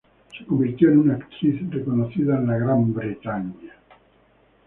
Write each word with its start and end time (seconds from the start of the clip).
Se 0.35 0.43
convirtió 0.47 0.89
en 0.89 0.97
una 0.97 1.13
actriz 1.13 1.61
reconocida 1.69 2.35
en 2.39 2.47
Gran 2.47 2.91
Bretaña. 2.91 3.53